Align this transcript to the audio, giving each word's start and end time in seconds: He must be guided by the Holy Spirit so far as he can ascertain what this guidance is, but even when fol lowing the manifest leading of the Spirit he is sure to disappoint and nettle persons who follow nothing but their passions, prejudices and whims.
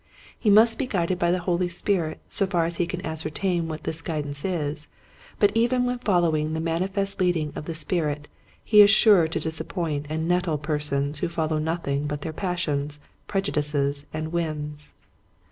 He 0.39 0.49
must 0.49 0.79
be 0.79 0.87
guided 0.87 1.19
by 1.19 1.29
the 1.29 1.37
Holy 1.45 1.69
Spirit 1.69 2.19
so 2.27 2.47
far 2.47 2.65
as 2.65 2.77
he 2.77 2.87
can 2.87 3.05
ascertain 3.05 3.67
what 3.67 3.83
this 3.83 4.01
guidance 4.01 4.43
is, 4.43 4.87
but 5.37 5.51
even 5.53 5.85
when 5.85 5.99
fol 5.99 6.21
lowing 6.21 6.53
the 6.53 6.59
manifest 6.59 7.19
leading 7.19 7.53
of 7.55 7.65
the 7.65 7.75
Spirit 7.75 8.27
he 8.63 8.81
is 8.81 8.89
sure 8.89 9.27
to 9.27 9.39
disappoint 9.39 10.07
and 10.09 10.27
nettle 10.27 10.57
persons 10.57 11.19
who 11.19 11.29
follow 11.29 11.59
nothing 11.59 12.07
but 12.07 12.21
their 12.21 12.33
passions, 12.33 12.99
prejudices 13.27 14.07
and 14.11 14.31
whims. 14.31 14.95